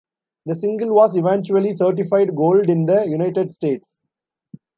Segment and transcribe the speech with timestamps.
[0.47, 3.95] The single was eventually certified gold in the United States.